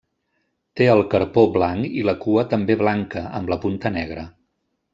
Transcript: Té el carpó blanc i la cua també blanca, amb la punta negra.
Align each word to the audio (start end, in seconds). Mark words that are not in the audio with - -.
Té 0.79 0.85
el 0.93 1.01
carpó 1.11 1.43
blanc 1.57 1.93
i 1.99 2.03
la 2.09 2.15
cua 2.25 2.47
també 2.55 2.77
blanca, 2.81 3.23
amb 3.41 3.53
la 3.55 3.59
punta 3.67 3.93
negra. 4.01 4.25